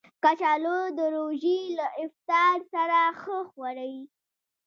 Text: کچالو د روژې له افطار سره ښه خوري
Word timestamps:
کچالو 0.23 0.77
د 0.97 0.99
روژې 1.15 1.59
له 1.77 1.87
افطار 2.03 2.57
سره 2.73 2.99
ښه 3.19 3.37
خوري 3.51 3.95